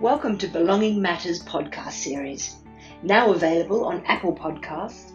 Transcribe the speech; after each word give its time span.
Welcome 0.00 0.38
to 0.38 0.46
Belonging 0.46 1.02
Matters 1.02 1.42
podcast 1.42 1.90
series, 1.90 2.54
now 3.02 3.32
available 3.32 3.84
on 3.84 4.06
Apple 4.06 4.32
Podcasts, 4.32 5.10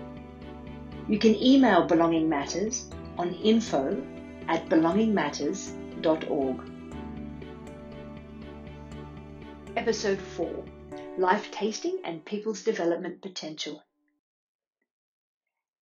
You 1.08 1.18
can 1.18 1.44
email 1.44 1.88
Belonging 1.88 2.30
Matters 2.30 2.88
on 3.18 3.34
info 3.34 4.00
at 4.48 4.70
belongingmatters.org. 4.70 6.72
Episode 9.76 10.20
4 10.20 10.66
Life 11.18 11.50
Tasting 11.50 11.98
and 12.06 12.24
People's 12.24 12.62
Development 12.62 13.20
Potential. 13.20 13.82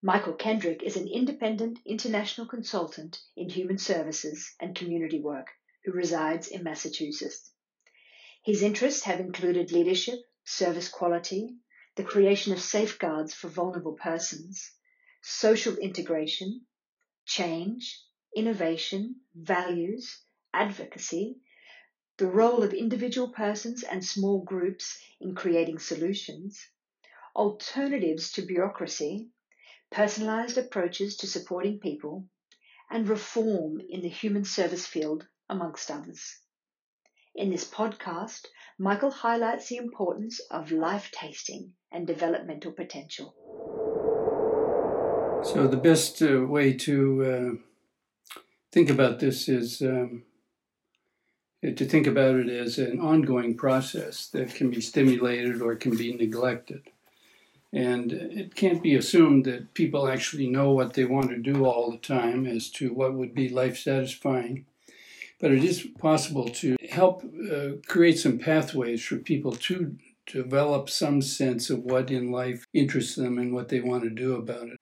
Michael 0.03 0.33
Kendrick 0.33 0.83
is 0.83 0.95
an 0.95 1.07
independent 1.07 1.79
international 1.83 2.45
consultant 2.45 3.19
in 3.35 3.49
human 3.49 3.79
services 3.79 4.53
and 4.59 4.75
community 4.75 5.19
work 5.19 5.47
who 5.83 5.91
resides 5.91 6.47
in 6.47 6.61
Massachusetts. 6.61 7.51
His 8.45 8.61
interests 8.61 9.05
have 9.05 9.19
included 9.19 9.71
leadership, 9.71 10.19
service 10.43 10.87
quality, 10.87 11.55
the 11.95 12.03
creation 12.03 12.53
of 12.53 12.61
safeguards 12.61 13.33
for 13.33 13.47
vulnerable 13.47 13.95
persons, 13.95 14.71
social 15.23 15.75
integration, 15.77 16.67
change, 17.25 17.99
innovation, 18.35 19.15
values, 19.33 20.21
advocacy, 20.53 21.39
the 22.17 22.27
role 22.27 22.61
of 22.61 22.71
individual 22.71 23.29
persons 23.29 23.81
and 23.81 24.05
small 24.05 24.43
groups 24.43 24.99
in 25.19 25.33
creating 25.33 25.79
solutions, 25.79 26.69
alternatives 27.35 28.31
to 28.33 28.43
bureaucracy, 28.43 29.31
personalized 29.91 30.57
approaches 30.57 31.17
to 31.17 31.27
supporting 31.27 31.79
people, 31.79 32.25
and 32.89 33.09
reform 33.09 33.81
in 33.89 34.01
the 34.01 34.09
human 34.09 34.45
service 34.45 34.85
field, 34.85 35.27
amongst 35.49 35.89
others. 35.91 36.39
In 37.35 37.49
this 37.49 37.65
podcast, 37.65 38.47
Michael 38.79 39.11
highlights 39.11 39.69
the 39.69 39.77
importance 39.77 40.39
of 40.51 40.71
life 40.71 41.11
tasting 41.11 41.73
and 41.91 42.05
developmental 42.05 42.71
potential. 42.71 43.35
So, 45.43 45.67
the 45.67 45.77
best 45.77 46.21
uh, 46.21 46.41
way 46.41 46.73
to 46.73 47.59
uh, 48.35 48.39
think 48.71 48.89
about 48.89 49.19
this 49.19 49.47
is 49.47 49.81
um, 49.81 50.23
to 51.61 51.85
think 51.85 52.07
about 52.07 52.35
it 52.35 52.49
as 52.49 52.77
an 52.77 52.99
ongoing 52.99 53.55
process 53.55 54.27
that 54.29 54.53
can 54.55 54.69
be 54.69 54.81
stimulated 54.81 55.61
or 55.61 55.75
can 55.75 55.95
be 55.95 56.13
neglected. 56.13 56.89
And 57.73 58.11
it 58.13 58.55
can't 58.55 58.81
be 58.81 58.95
assumed 58.95 59.45
that 59.45 59.73
people 59.73 60.07
actually 60.07 60.47
know 60.47 60.71
what 60.71 60.93
they 60.93 61.05
want 61.05 61.29
to 61.29 61.37
do 61.37 61.65
all 61.65 61.91
the 61.91 61.97
time 61.97 62.45
as 62.45 62.69
to 62.71 62.93
what 62.93 63.13
would 63.13 63.35
be 63.35 63.49
life 63.49 63.77
satisfying. 63.77 64.65
But 65.39 65.51
it 65.51 65.63
is 65.63 65.87
possible 65.99 66.49
to 66.49 66.77
help 66.89 67.23
uh, 67.23 67.73
create 67.87 68.17
some 68.17 68.39
pathways 68.39 69.03
for 69.03 69.17
people 69.17 69.51
to 69.51 69.97
develop 70.25 70.89
some 70.89 71.21
sense 71.21 71.69
of 71.69 71.83
what 71.83 72.09
in 72.09 72.31
life 72.31 72.65
interests 72.73 73.15
them 73.15 73.37
and 73.37 73.53
what 73.53 73.69
they 73.69 73.79
want 73.79 74.03
to 74.03 74.09
do 74.09 74.35
about 74.35 74.69
it. 74.69 74.77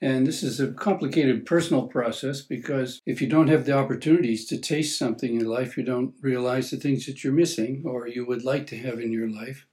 And 0.00 0.26
this 0.26 0.42
is 0.42 0.60
a 0.60 0.72
complicated 0.72 1.46
personal 1.46 1.86
process 1.86 2.42
because 2.42 3.00
if 3.06 3.22
you 3.22 3.28
don't 3.28 3.48
have 3.48 3.64
the 3.64 3.72
opportunities 3.72 4.44
to 4.46 4.58
taste 4.58 4.98
something 4.98 5.40
in 5.40 5.46
life, 5.46 5.76
you 5.76 5.82
don't 5.82 6.14
realize 6.20 6.70
the 6.70 6.76
things 6.76 7.06
that 7.06 7.24
you're 7.24 7.32
missing 7.32 7.84
or 7.86 8.06
you 8.06 8.26
would 8.26 8.44
like 8.44 8.66
to 8.68 8.76
have 8.76 9.00
in 9.00 9.12
your 9.12 9.30
life. 9.30 9.66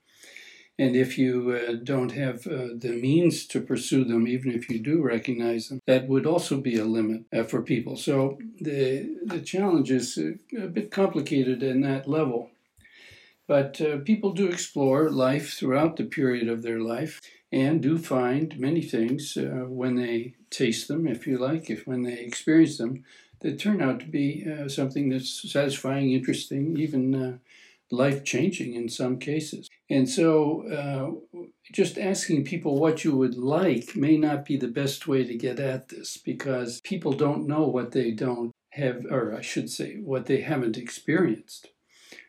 And 0.78 0.96
if 0.96 1.18
you 1.18 1.52
uh, 1.52 1.74
don't 1.82 2.12
have 2.12 2.46
uh, 2.46 2.68
the 2.74 2.98
means 3.00 3.46
to 3.48 3.60
pursue 3.60 4.04
them, 4.04 4.26
even 4.26 4.52
if 4.52 4.70
you 4.70 4.78
do 4.78 5.02
recognize 5.02 5.68
them, 5.68 5.80
that 5.86 6.08
would 6.08 6.26
also 6.26 6.60
be 6.60 6.78
a 6.78 6.84
limit 6.84 7.24
uh, 7.32 7.44
for 7.44 7.62
people. 7.62 7.96
So 7.96 8.38
the, 8.60 9.16
the 9.24 9.40
challenge 9.40 9.90
is 9.90 10.18
uh, 10.18 10.64
a 10.64 10.68
bit 10.68 10.90
complicated 10.90 11.62
in 11.62 11.82
that 11.82 12.08
level. 12.08 12.50
But 13.46 13.80
uh, 13.80 13.98
people 13.98 14.32
do 14.32 14.48
explore 14.48 15.10
life 15.10 15.52
throughout 15.54 15.96
the 15.96 16.04
period 16.04 16.48
of 16.48 16.62
their 16.62 16.80
life 16.80 17.20
and 17.50 17.82
do 17.82 17.98
find 17.98 18.58
many 18.58 18.80
things 18.80 19.36
uh, 19.36 19.66
when 19.68 19.96
they 19.96 20.34
taste 20.48 20.88
them, 20.88 21.06
if 21.06 21.26
you 21.26 21.36
like, 21.36 21.68
if 21.68 21.86
when 21.86 22.02
they 22.02 22.18
experience 22.18 22.78
them, 22.78 23.04
that 23.40 23.58
turn 23.58 23.82
out 23.82 24.00
to 24.00 24.06
be 24.06 24.46
something 24.68 25.08
that's 25.08 25.50
satisfying, 25.50 26.12
interesting, 26.12 26.78
even 26.78 27.40
life 27.92 28.24
changing 28.24 28.74
in 28.74 28.88
some 28.88 29.18
cases. 29.18 29.68
And 29.88 30.08
so, 30.08 30.66
uh, 30.66 31.40
just 31.72 31.98
asking 31.98 32.44
people 32.44 32.78
what 32.78 33.04
you 33.04 33.14
would 33.16 33.36
like 33.36 33.94
may 33.94 34.16
not 34.16 34.44
be 34.44 34.56
the 34.56 34.68
best 34.68 35.06
way 35.06 35.24
to 35.24 35.36
get 35.36 35.60
at 35.60 35.88
this 35.88 36.16
because 36.16 36.80
people 36.80 37.12
don't 37.12 37.46
know 37.46 37.68
what 37.68 37.92
they 37.92 38.10
don't 38.10 38.50
have, 38.70 39.04
or 39.10 39.34
I 39.36 39.42
should 39.42 39.70
say, 39.70 39.96
what 39.96 40.26
they 40.26 40.40
haven't 40.40 40.78
experienced. 40.78 41.68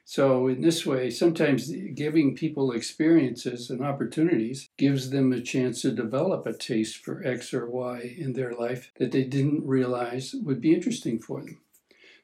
So, 0.06 0.48
in 0.48 0.60
this 0.60 0.86
way, 0.86 1.10
sometimes 1.10 1.72
giving 1.96 2.36
people 2.36 2.74
experiences 2.74 3.70
and 3.70 3.82
opportunities 3.82 4.70
gives 4.78 5.10
them 5.12 5.32
a 5.32 5.42
chance 5.42 5.82
to 5.82 5.92
develop 5.92 6.46
a 6.46 6.54
taste 6.54 6.98
for 6.98 7.26
X 7.26 7.54
or 7.54 7.70
Y 7.70 8.16
in 8.18 8.34
their 8.34 8.52
life 8.52 8.92
that 8.98 9.14
they 9.14 9.24
didn't 9.24 9.66
realize 9.66 10.36
would 10.44 10.60
be 10.60 10.74
interesting 10.74 11.20
for 11.20 11.42
them. 11.42 11.62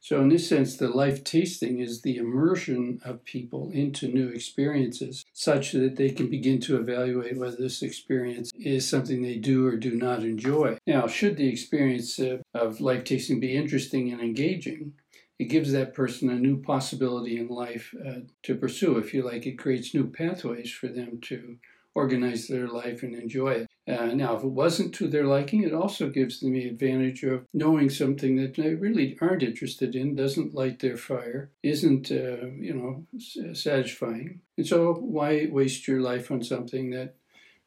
So, 0.01 0.21
in 0.21 0.29
this 0.29 0.47
sense, 0.47 0.77
the 0.77 0.87
life 0.87 1.23
tasting 1.23 1.79
is 1.79 2.01
the 2.01 2.17
immersion 2.17 3.01
of 3.03 3.25
people 3.25 3.69
into 3.73 4.07
new 4.07 4.29
experiences 4.29 5.25
such 5.33 5.73
that 5.73 5.97
they 5.97 6.09
can 6.09 6.29
begin 6.29 6.61
to 6.61 6.77
evaluate 6.77 7.37
whether 7.37 7.57
this 7.57 7.81
experience 7.81 8.51
is 8.55 8.87
something 8.87 9.21
they 9.21 9.37
do 9.37 9.67
or 9.67 9.75
do 9.75 9.95
not 9.95 10.23
enjoy. 10.23 10.77
Now, 10.87 11.07
should 11.07 11.35
the 11.35 11.49
experience 11.49 12.19
of 12.53 12.81
life 12.81 13.03
tasting 13.03 13.39
be 13.39 13.55
interesting 13.55 14.11
and 14.11 14.21
engaging, 14.21 14.93
it 15.37 15.45
gives 15.45 15.71
that 15.71 15.93
person 15.93 16.29
a 16.29 16.35
new 16.35 16.61
possibility 16.61 17.37
in 17.37 17.47
life 17.47 17.93
uh, 18.05 18.21
to 18.43 18.55
pursue. 18.55 18.97
If 18.97 19.13
you 19.13 19.23
like, 19.23 19.45
it 19.45 19.57
creates 19.57 19.93
new 19.93 20.07
pathways 20.07 20.71
for 20.71 20.87
them 20.87 21.19
to 21.23 21.57
organize 21.95 22.47
their 22.47 22.67
life 22.67 23.03
and 23.03 23.15
enjoy 23.15 23.51
it. 23.51 23.68
Uh, 23.87 24.13
now, 24.13 24.35
if 24.35 24.43
it 24.43 24.47
wasn't 24.47 24.93
to 24.93 25.07
their 25.07 25.25
liking, 25.25 25.63
it 25.63 25.73
also 25.73 26.09
gives 26.09 26.39
them 26.39 26.53
the 26.53 26.67
advantage 26.67 27.23
of 27.23 27.45
knowing 27.53 27.89
something 27.89 28.35
that 28.35 28.55
they 28.55 28.75
really 28.75 29.17
aren't 29.19 29.41
interested 29.41 29.95
in, 29.95 30.15
doesn't 30.15 30.53
light 30.53 30.79
their 30.79 30.97
fire, 30.97 31.49
isn't, 31.63 32.11
uh, 32.11 32.45
you 32.59 32.73
know, 32.73 33.05
satisfying. 33.53 34.41
And 34.57 34.67
so, 34.67 34.93
why 34.93 35.47
waste 35.49 35.87
your 35.87 36.01
life 36.01 36.29
on 36.29 36.43
something 36.43 36.91
that 36.91 37.15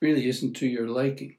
really 0.00 0.28
isn't 0.28 0.54
to 0.54 0.66
your 0.66 0.86
liking? 0.86 1.36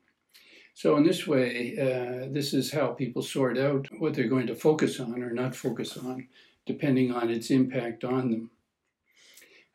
So, 0.73 0.97
in 0.97 1.03
this 1.03 1.25
way, 1.25 1.78
uh, 1.79 2.28
this 2.34 2.53
is 2.53 2.73
how 2.73 2.88
people 2.88 3.22
sort 3.22 3.57
out 3.57 3.88
what 4.00 4.16
they're 4.16 4.28
going 4.28 4.47
to 4.47 4.55
focus 4.55 5.00
on 5.00 5.23
or 5.23 5.31
not 5.31 5.55
focus 5.55 5.95
on, 5.97 6.28
depending 6.66 7.11
on 7.11 7.29
its 7.29 7.51
impact 7.51 8.03
on 8.03 8.31
them. 8.31 8.51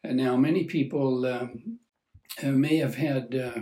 And 0.02 0.16
now, 0.16 0.36
many 0.36 0.64
people 0.64 1.24
um, 1.24 1.78
uh, 2.42 2.48
may 2.48 2.76
have 2.76 2.96
had 2.96 3.34
uh, 3.34 3.60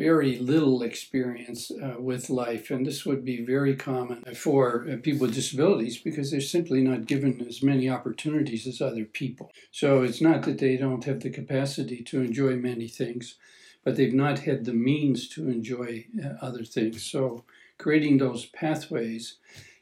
very 0.00 0.38
little 0.38 0.82
experience 0.82 1.70
uh, 1.70 2.00
with 2.00 2.30
life, 2.30 2.70
and 2.70 2.86
this 2.86 3.04
would 3.04 3.22
be 3.22 3.44
very 3.44 3.76
common 3.76 4.24
for 4.34 4.86
uh, 4.88 4.96
people 5.02 5.26
with 5.26 5.34
disabilities 5.34 5.98
because 5.98 6.30
they're 6.30 6.40
simply 6.40 6.80
not 6.80 7.04
given 7.04 7.38
as 7.46 7.62
many 7.62 7.86
opportunities 7.90 8.66
as 8.66 8.80
other 8.80 9.04
people. 9.04 9.52
So 9.70 10.02
it's 10.02 10.22
not 10.22 10.44
that 10.44 10.56
they 10.58 10.78
don't 10.78 11.04
have 11.04 11.20
the 11.20 11.28
capacity 11.28 12.02
to 12.04 12.22
enjoy 12.22 12.56
many 12.56 12.88
things, 12.88 13.36
but 13.84 13.96
they've 13.96 14.22
not 14.26 14.38
had 14.38 14.64
the 14.64 14.72
means 14.72 15.28
to 15.34 15.50
enjoy 15.50 16.06
uh, 16.24 16.28
other 16.40 16.64
things. 16.64 17.02
So 17.04 17.44
creating 17.76 18.16
those 18.16 18.46
pathways 18.46 19.36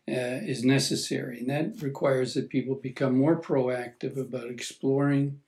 uh, 0.09 0.43
is 0.53 0.65
necessary, 0.65 1.39
and 1.39 1.51
that 1.51 1.81
requires 1.81 2.35
that 2.35 2.51
people 2.51 2.75
become 2.75 3.17
more 3.17 3.41
proactive 3.41 4.19
about 4.19 4.51
exploring 4.51 5.39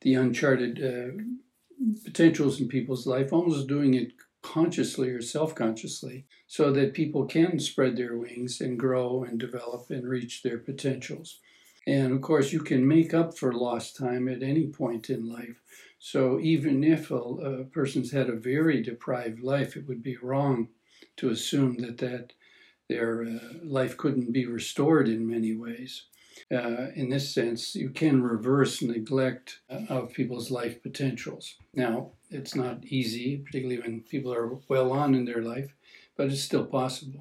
the 0.00 0.14
uncharted 0.14 0.74
potentials 2.04 2.60
in 2.60 2.68
people's 2.68 3.06
life, 3.06 3.32
almost 3.32 3.66
doing 3.66 3.94
it 3.94 4.12
consciously 4.42 5.10
or 5.10 5.22
self 5.22 5.54
consciously, 5.54 6.26
so 6.46 6.70
that 6.72 6.94
people 6.94 7.26
can 7.26 7.58
spread 7.58 7.96
their 7.96 8.16
wings 8.16 8.60
and 8.60 8.78
grow 8.78 9.24
and 9.24 9.38
develop 9.38 9.90
and 9.90 10.08
reach 10.08 10.42
their 10.42 10.58
potentials. 10.58 11.40
And 11.86 12.12
of 12.12 12.22
course, 12.22 12.52
you 12.52 12.60
can 12.60 12.86
make 12.86 13.12
up 13.12 13.36
for 13.36 13.52
lost 13.52 13.96
time 13.96 14.28
at 14.28 14.42
any 14.42 14.66
point 14.66 15.10
in 15.10 15.28
life. 15.28 15.60
So 15.98 16.40
even 16.40 16.82
if 16.82 17.10
a, 17.10 17.16
a 17.16 17.64
person's 17.64 18.12
had 18.12 18.28
a 18.28 18.36
very 18.36 18.82
deprived 18.82 19.40
life, 19.40 19.76
it 19.76 19.86
would 19.86 20.02
be 20.02 20.16
wrong 20.16 20.68
to 21.16 21.30
assume 21.30 21.76
that 21.78 21.98
that 21.98 22.32
their 22.88 23.24
uh, 23.24 23.38
life 23.62 23.96
couldn't 23.96 24.32
be 24.32 24.46
restored 24.46 25.08
in 25.08 25.28
many 25.28 25.54
ways 25.54 26.04
uh, 26.52 26.88
in 26.94 27.08
this 27.08 27.32
sense, 27.32 27.74
you 27.74 27.90
can 27.90 28.22
reverse 28.22 28.82
neglect 28.82 29.60
uh, 29.70 29.80
of 29.88 30.12
people's 30.12 30.50
life 30.50 30.82
potentials. 30.82 31.54
Now, 31.74 32.12
it's 32.30 32.54
not 32.54 32.84
easy, 32.84 33.38
particularly 33.38 33.80
when 33.80 34.00
people 34.02 34.32
are 34.32 34.58
well 34.68 34.92
on 34.92 35.14
in 35.14 35.24
their 35.24 35.42
life, 35.42 35.74
but 36.16 36.28
it's 36.28 36.42
still 36.42 36.66
possible. 36.66 37.20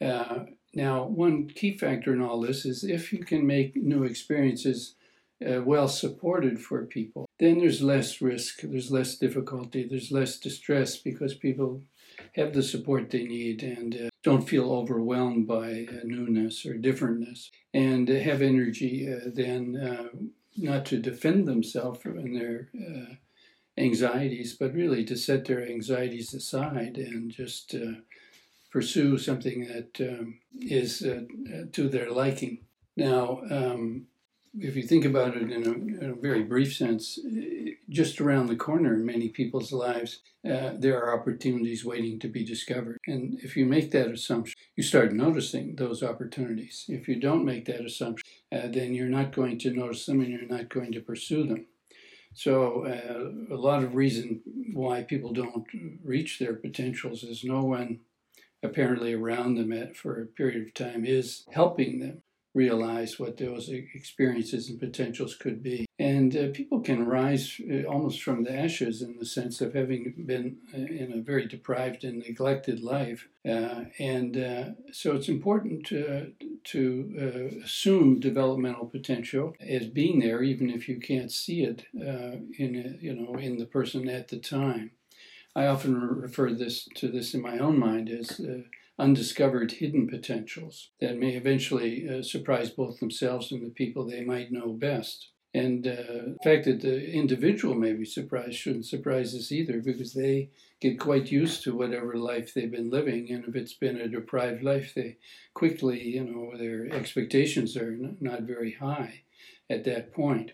Uh, 0.00 0.44
now, 0.74 1.04
one 1.04 1.48
key 1.48 1.76
factor 1.76 2.12
in 2.12 2.20
all 2.20 2.40
this 2.40 2.66
is 2.66 2.84
if 2.84 3.12
you 3.12 3.20
can 3.20 3.46
make 3.46 3.76
new 3.76 4.04
experiences 4.04 4.95
uh, 5.44 5.60
well 5.62 5.88
supported 5.88 6.60
for 6.60 6.86
people, 6.86 7.28
then 7.38 7.58
there's 7.58 7.82
less 7.82 8.20
risk, 8.20 8.60
there's 8.62 8.90
less 8.90 9.16
difficulty, 9.16 9.86
there's 9.88 10.10
less 10.10 10.38
distress 10.38 10.96
because 10.96 11.34
people 11.34 11.82
have 12.34 12.52
the 12.52 12.62
support 12.62 13.10
they 13.10 13.24
need 13.24 13.62
and 13.62 13.94
uh, 13.94 14.08
don't 14.22 14.48
feel 14.48 14.72
overwhelmed 14.72 15.46
by 15.46 15.86
uh, 15.88 16.00
newness 16.04 16.64
or 16.64 16.74
differentness 16.74 17.50
and 17.74 18.08
have 18.08 18.42
energy 18.42 19.12
uh, 19.12 19.28
then 19.32 19.76
uh, 19.76 20.08
not 20.56 20.86
to 20.86 20.98
defend 20.98 21.46
themselves 21.46 22.00
in 22.04 22.32
their 22.32 22.68
uh, 22.74 23.14
anxieties, 23.78 24.54
but 24.54 24.72
really 24.72 25.04
to 25.04 25.16
set 25.16 25.44
their 25.44 25.66
anxieties 25.66 26.32
aside 26.32 26.96
and 26.96 27.30
just 27.30 27.74
pursue 28.70 29.18
something 29.18 29.66
that 29.66 30.00
um, 30.08 30.38
is 30.58 31.00
to 31.72 31.88
their 31.88 32.10
liking. 32.10 32.58
Now, 32.96 33.42
um, 33.50 34.06
if 34.58 34.76
you 34.76 34.82
think 34.82 35.04
about 35.04 35.36
it 35.36 35.50
in 35.50 35.66
a, 35.66 35.72
in 36.04 36.10
a, 36.10 36.20
very 36.20 36.42
brief 36.42 36.74
sense, 36.74 37.18
just 37.88 38.20
around 38.20 38.46
the 38.46 38.56
corner 38.56 38.94
in 38.94 39.04
many 39.04 39.28
people's 39.28 39.72
lives, 39.72 40.20
uh, 40.44 40.72
there 40.78 41.02
are 41.02 41.18
opportunities 41.18 41.84
waiting 41.84 42.18
to 42.20 42.28
be 42.28 42.44
discovered. 42.44 42.98
And 43.06 43.38
if 43.42 43.56
you 43.56 43.66
make 43.66 43.90
that 43.90 44.10
assumption, 44.10 44.54
you 44.74 44.82
start 44.82 45.12
noticing 45.12 45.76
those 45.76 46.02
opportunities. 46.02 46.84
If 46.88 47.08
you 47.08 47.20
don't 47.20 47.44
make 47.44 47.66
that 47.66 47.84
assumption, 47.84 48.24
uh, 48.52 48.68
then 48.68 48.94
you're 48.94 49.08
not 49.08 49.34
going 49.34 49.58
to 49.60 49.70
notice 49.70 50.06
them 50.06 50.20
and 50.20 50.30
you're 50.30 50.48
not 50.48 50.68
going 50.68 50.92
to 50.92 51.00
pursue 51.00 51.46
them. 51.46 51.66
So, 52.34 52.84
uh, 52.84 53.54
a 53.54 53.56
lot 53.56 53.82
of 53.82 53.94
reason 53.94 54.42
why 54.74 55.02
people 55.02 55.32
don't 55.32 55.66
reach 56.04 56.38
their 56.38 56.54
potentials 56.54 57.22
is 57.22 57.44
no 57.44 57.62
one 57.62 58.00
apparently 58.62 59.14
around 59.14 59.54
them 59.54 59.72
at, 59.72 59.96
for 59.96 60.20
a 60.20 60.26
period 60.26 60.66
of 60.66 60.74
time 60.74 61.04
is 61.06 61.44
helping 61.52 62.00
them 62.00 62.22
realize 62.56 63.18
what 63.18 63.36
those 63.36 63.68
experiences 63.68 64.70
and 64.70 64.80
potentials 64.80 65.36
could 65.36 65.62
be. 65.62 65.84
And 65.98 66.34
uh, 66.34 66.48
people 66.54 66.80
can 66.80 67.06
rise 67.06 67.60
uh, 67.70 67.82
almost 67.82 68.22
from 68.22 68.44
the 68.44 68.54
ashes 68.54 69.02
in 69.02 69.18
the 69.18 69.26
sense 69.26 69.60
of 69.60 69.74
having 69.74 70.14
been 70.24 70.56
uh, 70.74 70.78
in 70.78 71.12
a 71.12 71.20
very 71.20 71.46
deprived 71.46 72.02
and 72.02 72.18
neglected 72.18 72.80
life. 72.80 73.28
Uh, 73.46 73.84
and 73.98 74.36
uh, 74.38 74.64
so 74.90 75.14
it's 75.14 75.28
important 75.28 75.86
to, 75.86 76.32
to 76.64 76.82
uh, 77.20 77.64
assume 77.64 78.20
developmental 78.20 78.86
potential 78.86 79.54
as 79.60 79.86
being 79.88 80.18
there, 80.20 80.42
even 80.42 80.70
if 80.70 80.88
you 80.88 80.98
can't 80.98 81.30
see 81.30 81.62
it 81.62 81.84
in, 81.92 82.98
you 83.00 83.14
know, 83.14 83.34
in 83.38 83.58
the 83.58 83.66
person 83.66 84.08
at 84.08 84.28
the 84.28 84.38
time. 84.38 84.92
I 85.54 85.66
often 85.66 85.94
refer 85.94 86.52
this 86.52 86.86
to 86.96 87.08
this 87.08 87.34
in 87.34 87.40
my 87.40 87.58
own 87.58 87.78
mind 87.78 88.10
as 88.10 88.40
undiscovered 88.98 89.72
hidden 89.72 90.08
potentials 90.08 90.90
that 91.00 91.18
may 91.18 91.30
eventually 91.30 92.08
uh, 92.08 92.22
surprise 92.22 92.70
both 92.70 92.98
themselves 92.98 93.52
and 93.52 93.62
the 93.62 93.70
people 93.70 94.06
they 94.06 94.24
might 94.24 94.52
know 94.52 94.72
best. 94.72 95.28
And 95.52 95.86
uh, 95.86 95.92
the 95.96 96.36
fact 96.44 96.66
that 96.66 96.82
the 96.82 97.10
individual 97.10 97.74
may 97.74 97.94
be 97.94 98.04
surprised 98.04 98.56
shouldn't 98.56 98.84
surprise 98.84 99.34
us 99.34 99.50
either 99.50 99.80
because 99.80 100.12
they 100.12 100.50
get 100.80 101.00
quite 101.00 101.32
used 101.32 101.62
to 101.62 101.74
whatever 101.74 102.14
life 102.14 102.52
they've 102.52 102.70
been 102.70 102.90
living. 102.90 103.30
And 103.30 103.44
if 103.46 103.56
it's 103.56 103.72
been 103.72 103.96
a 103.96 104.08
deprived 104.08 104.62
life, 104.62 104.92
they 104.94 105.16
quickly, 105.54 106.02
you 106.02 106.24
know, 106.24 106.58
their 106.58 106.92
expectations 106.92 107.74
are 107.76 107.96
not 108.20 108.42
very 108.42 108.72
high 108.74 109.22
at 109.70 109.84
that 109.84 110.12
point. 110.12 110.52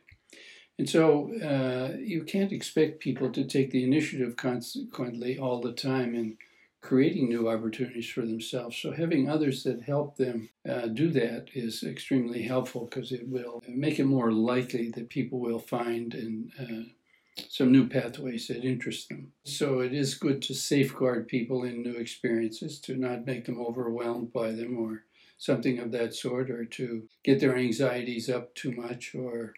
And 0.79 0.89
so 0.89 1.33
uh, 1.43 1.97
you 1.99 2.23
can't 2.23 2.53
expect 2.53 3.01
people 3.01 3.31
to 3.33 3.45
take 3.45 3.73
the 3.73 3.85
initiative 3.85 4.37
consequently 4.37 5.39
all 5.39 5.61
the 5.61 5.73
time 5.73 6.15
and 6.15 6.37
creating 6.83 7.29
new 7.29 7.49
opportunities 7.49 8.11
for 8.11 8.23
themselves. 8.23 8.77
So 8.77 8.93
having 8.93 9.31
others 9.31 9.63
that 9.63 9.83
help 9.83 10.17
them 10.17 10.51
uh, 10.69 10.89
do 10.89 11.11
that 11.13 11.47
is 11.55 11.83
extremely 11.85 12.43
helpful 12.43 12.87
because 12.87 13.13
it 13.13 13.29
will 13.29 13.63
make 13.69 13.99
it 13.99 14.05
more 14.05 14.33
likely 14.33 14.91
that 14.91 15.09
people 15.09 15.39
will 15.39 15.61
find 15.61 16.13
and 16.13 16.51
uh, 16.61 17.43
some 17.49 17.73
new 17.73 17.89
pathways 17.89 18.49
that 18.49 18.65
interest 18.65 19.09
them. 19.09 19.33
So 19.45 19.81
it 19.81 19.95
is 19.95 20.15
good 20.15 20.43
to 20.43 20.55
safeguard 20.55 21.29
people 21.29 21.63
in 21.63 21.83
new 21.83 21.95
experiences, 21.95 22.79
to 22.81 22.97
not 22.97 23.27
make 23.27 23.47
them 23.47 23.61
overwhelmed 23.61 24.33
by 24.33 24.51
them 24.51 24.77
or 24.79 25.05
something 25.39 25.79
of 25.79 25.93
that 25.93 26.15
sort, 26.15 26.51
or 26.51 26.65
to 26.65 27.09
get 27.25 27.41
their 27.41 27.57
anxieties 27.57 28.29
up 28.29 28.55
too 28.55 28.73
much 28.73 29.15
or 29.15 29.55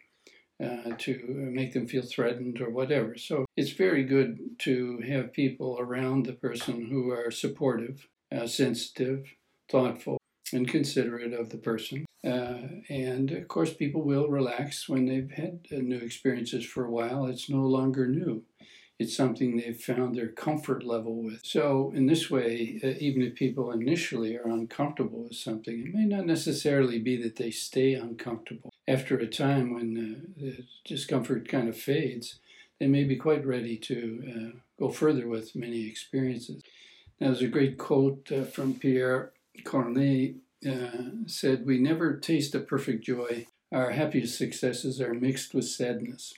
uh, 0.64 0.94
to 0.98 1.18
make 1.28 1.72
them 1.72 1.86
feel 1.86 2.02
threatened 2.02 2.60
or 2.60 2.70
whatever. 2.70 3.16
So 3.16 3.44
it's 3.56 3.72
very 3.72 4.04
good 4.04 4.38
to 4.60 5.00
have 5.06 5.32
people 5.32 5.78
around 5.78 6.26
the 6.26 6.32
person 6.32 6.86
who 6.86 7.10
are 7.10 7.30
supportive, 7.30 8.08
uh, 8.34 8.46
sensitive, 8.46 9.34
thoughtful, 9.70 10.18
and 10.52 10.68
considerate 10.68 11.32
of 11.32 11.50
the 11.50 11.58
person. 11.58 12.04
Uh, 12.26 12.80
and 12.88 13.30
of 13.32 13.48
course, 13.48 13.74
people 13.74 14.02
will 14.02 14.28
relax 14.28 14.88
when 14.88 15.06
they've 15.06 15.30
had 15.30 15.60
new 15.70 15.98
experiences 15.98 16.64
for 16.64 16.84
a 16.86 16.90
while. 16.90 17.26
It's 17.26 17.50
no 17.50 17.62
longer 17.62 18.06
new. 18.06 18.44
It's 18.98 19.16
something 19.16 19.56
they've 19.56 19.76
found 19.76 20.14
their 20.14 20.28
comfort 20.28 20.84
level 20.84 21.22
with. 21.22 21.40
So, 21.42 21.92
in 21.94 22.06
this 22.06 22.30
way, 22.30 22.80
uh, 22.82 22.94
even 23.00 23.22
if 23.22 23.34
people 23.34 23.72
initially 23.72 24.36
are 24.36 24.48
uncomfortable 24.48 25.24
with 25.24 25.36
something, 25.36 25.86
it 25.86 25.94
may 25.94 26.04
not 26.04 26.26
necessarily 26.26 26.98
be 26.98 27.20
that 27.22 27.36
they 27.36 27.50
stay 27.50 27.94
uncomfortable 27.94 28.70
after 28.86 29.16
a 29.16 29.26
time 29.26 29.74
when 29.74 29.96
uh, 29.96 30.40
the 30.40 30.64
discomfort 30.84 31.48
kind 31.48 31.68
of 31.68 31.76
fades, 31.76 32.38
they 32.78 32.86
may 32.86 33.04
be 33.04 33.16
quite 33.16 33.46
ready 33.46 33.76
to 33.76 34.22
uh, 34.28 34.58
go 34.78 34.90
further 34.90 35.28
with 35.28 35.56
many 35.56 35.86
experiences. 35.86 36.62
Now, 37.20 37.28
there's 37.28 37.42
a 37.42 37.48
great 37.48 37.78
quote 37.78 38.30
uh, 38.32 38.44
from 38.44 38.74
Pierre 38.74 39.32
Corneille 39.64 40.36
uh, 40.68 41.26
said, 41.26 41.66
"We 41.66 41.78
never 41.78 42.16
taste 42.16 42.54
a 42.54 42.60
perfect 42.60 43.04
joy. 43.04 43.46
Our 43.72 43.90
happiest 43.90 44.36
successes 44.36 45.00
are 45.00 45.14
mixed 45.14 45.54
with 45.54 45.66
sadness." 45.66 46.34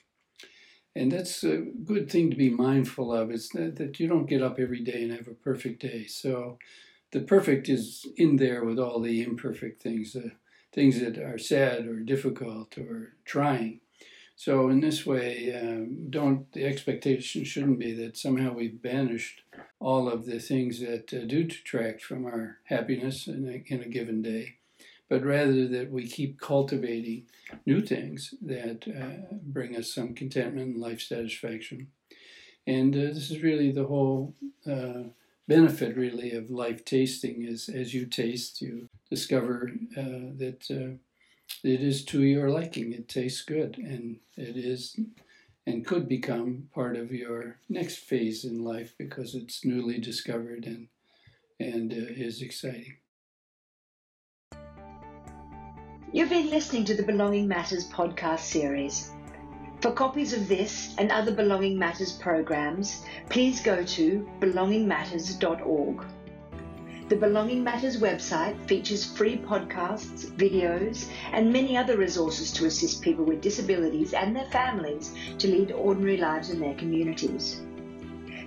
And 0.97 1.13
that's 1.13 1.45
a 1.45 1.59
good 1.59 2.11
thing 2.11 2.31
to 2.31 2.37
be 2.37 2.49
mindful 2.49 3.13
of. 3.13 3.31
It's 3.31 3.51
that, 3.51 3.77
that 3.77 4.01
you 4.01 4.09
don't 4.09 4.29
get 4.29 4.43
up 4.43 4.59
every 4.59 4.81
day 4.81 5.03
and 5.03 5.13
have 5.13 5.29
a 5.29 5.35
perfect 5.35 5.83
day. 5.83 6.07
So 6.07 6.59
the 7.13 7.21
perfect 7.21 7.69
is 7.69 8.07
in 8.17 8.37
there 8.37 8.65
with 8.65 8.79
all 8.79 9.01
the 9.01 9.23
imperfect 9.23 9.83
things. 9.83 10.15
the 10.15 10.33
things 10.77 11.01
that 11.01 11.19
are 11.19 11.39
sad 11.39 11.87
or 11.87 12.01
difficult 12.01 12.77
or 12.77 13.15
trying. 13.25 13.81
So 14.37 14.69
in 14.69 14.81
this 14.81 15.07
way, 15.07 15.59
um, 15.59 16.11
don't 16.11 16.53
the 16.53 16.67
expectation 16.67 17.45
shouldn't 17.45 17.79
be 17.79 17.95
that 17.95 18.19
somehow 18.19 18.53
we've 18.53 18.83
banished 18.83 19.43
all 19.81 20.11
of 20.11 20.27
the 20.27 20.39
things 20.39 20.81
that 20.81 21.13
uh, 21.15 21.25
do 21.25 21.45
detract 21.45 22.03
from 22.03 22.27
our 22.27 22.59
happiness 22.65 23.27
in 23.27 23.49
a, 23.49 23.75
in 23.75 23.81
a 23.81 23.89
given 23.89 24.21
day, 24.21 24.56
but 25.09 25.25
rather 25.25 25.69
that 25.69 25.91
we 25.91 26.07
keep 26.07 26.41
cultivating 26.41 27.25
new 27.65 27.81
things 27.81 28.35
that 28.43 28.87
uh, 28.89 29.37
bring 29.43 29.77
us 29.77 29.95
some 29.95 30.15
contentment 30.15 30.75
and 30.75 30.81
life 30.81 31.01
satisfaction. 31.01 31.89
And 32.67 32.95
uh, 32.95 33.15
this 33.15 33.31
is 33.31 33.43
really 33.43 33.71
the 33.71 33.87
whole 33.87 34.35
uh, 34.69 35.05
benefit 35.49 35.97
really 35.97 36.33
of 36.33 36.51
life 36.51 36.85
tasting 36.85 37.45
is 37.45 37.69
as 37.69 37.95
you 37.95 38.07
taste 38.07 38.61
you 38.61 38.89
discover 39.11 39.71
uh, 39.97 40.35
that 40.37 40.67
uh, 40.71 40.97
it 41.63 41.81
is 41.81 42.05
to 42.05 42.23
your 42.23 42.51
liking 42.51 42.93
it 42.93 43.09
tastes 43.09 43.43
good 43.43 43.79
and 43.79 44.17
it 44.37 44.57
is 44.57 44.99
and 45.67 45.87
could 45.87 46.09
become 46.09 46.69
part 46.75 46.97
of 46.97 47.13
your 47.13 47.59
next 47.69 47.99
phase 47.99 48.45
in 48.45 48.65
life 48.65 48.95
because 48.99 49.35
it's 49.35 49.65
newly 49.65 49.99
discovered 49.99 50.65
and 50.67 50.89
and 51.61 51.93
uh, 51.93 51.97
is 51.97 52.43
exciting 52.43 52.97
You've 56.13 56.31
been 56.31 56.51
listening 56.51 56.85
to 56.85 56.95
the 56.95 57.03
Belonging 57.03 57.49
Matters 57.49 57.91
podcast 57.91 58.39
series. 58.39 59.11
For 59.81 59.91
copies 59.91 60.33
of 60.33 60.47
this 60.47 60.95
and 60.99 61.11
other 61.11 61.33
Belonging 61.33 61.77
Matters 61.77 62.13
programs, 62.13 63.05
please 63.29 63.61
go 63.61 63.83
to 63.83 64.27
belongingmatters.org. 64.41 66.05
The 67.09 67.17
Belonging 67.17 67.65
Matters 67.65 68.01
website 68.01 68.57
features 68.69 69.05
free 69.05 69.37
podcasts, 69.37 70.31
videos, 70.37 71.11
and 71.33 71.53
many 71.53 71.77
other 71.77 71.99
resources 71.99 72.53
to 72.53 72.67
assist 72.67 73.03
people 73.03 73.25
with 73.25 73.41
disabilities 73.41 74.15
and 74.15 74.35
their 74.35 74.47
families 74.47 75.13
to 75.39 75.49
lead 75.49 75.73
ordinary 75.73 76.19
lives 76.19 76.51
in 76.51 76.61
their 76.61 76.75
communities. 76.75 77.63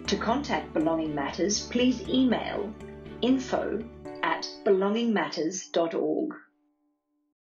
To 0.08 0.16
contact 0.16 0.74
Belonging 0.74 1.14
Matters, 1.14 1.68
please 1.68 2.08
email 2.08 2.74
info 3.22 3.84
at 4.24 4.50
belongingmatters.org. 4.66 6.36